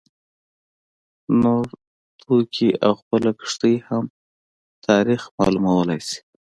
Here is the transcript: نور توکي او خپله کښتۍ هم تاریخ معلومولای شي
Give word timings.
نور 1.43 1.65
توکي 2.21 2.69
او 2.85 2.93
خپله 2.99 3.31
کښتۍ 3.39 3.75
هم 3.87 4.03
تاریخ 4.87 5.21
معلومولای 5.39 5.99
شي 6.07 6.19